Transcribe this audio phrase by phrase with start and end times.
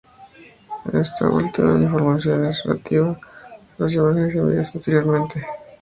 [0.85, 3.11] En esta última, la información es relativa
[3.51, 5.45] a las imágenes enviadas anteriormente.